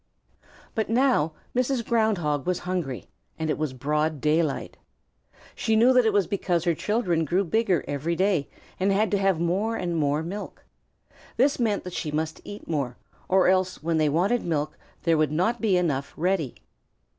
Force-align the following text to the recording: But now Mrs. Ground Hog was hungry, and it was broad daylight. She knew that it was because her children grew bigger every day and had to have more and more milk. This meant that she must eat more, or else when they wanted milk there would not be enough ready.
But 0.73 0.89
now 0.89 1.33
Mrs. 1.55 1.85
Ground 1.85 2.17
Hog 2.17 2.47
was 2.47 2.57
hungry, 2.65 3.07
and 3.37 3.51
it 3.51 3.57
was 3.59 3.71
broad 3.71 4.19
daylight. 4.19 4.77
She 5.53 5.75
knew 5.75 5.93
that 5.93 6.07
it 6.07 6.11
was 6.11 6.25
because 6.25 6.63
her 6.63 6.73
children 6.73 7.23
grew 7.23 7.43
bigger 7.43 7.85
every 7.87 8.15
day 8.15 8.49
and 8.79 8.91
had 8.91 9.11
to 9.11 9.19
have 9.19 9.39
more 9.39 9.75
and 9.75 9.95
more 9.95 10.23
milk. 10.23 10.65
This 11.37 11.59
meant 11.59 11.83
that 11.83 11.93
she 11.93 12.09
must 12.11 12.41
eat 12.43 12.67
more, 12.67 12.97
or 13.29 13.47
else 13.47 13.83
when 13.83 13.99
they 13.99 14.09
wanted 14.09 14.43
milk 14.43 14.75
there 15.03 15.19
would 15.19 15.31
not 15.31 15.61
be 15.61 15.77
enough 15.77 16.15
ready. 16.17 16.55